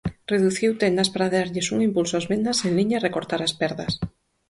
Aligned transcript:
Reduciu 0.33 0.71
tendas 0.83 1.09
para 1.13 1.31
darlles 1.35 1.67
un 1.75 1.79
impulso 1.87 2.13
ás 2.19 2.29
vendas 2.31 2.59
en 2.67 2.73
liña 2.77 2.97
e 2.99 3.03
recortar 3.07 3.41
as 3.43 3.53
perdas. 3.61 3.91